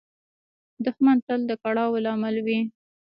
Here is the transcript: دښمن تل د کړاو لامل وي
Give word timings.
دښمن 0.85 1.17
تل 1.25 1.41
د 1.47 1.51
کړاو 1.63 2.01
لامل 2.05 2.35
وي 2.45 2.59